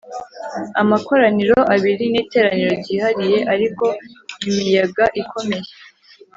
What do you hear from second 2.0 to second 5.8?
n iteraniro ryihariye ariko imiyagaikomeye